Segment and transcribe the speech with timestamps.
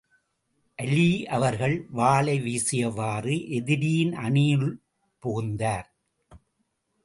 [0.75, 4.75] அலீ அவர்கள் வாளை வீசியவாறு, எதிரியின் அணியினுள்
[5.23, 5.89] புகுந்தார்கள்.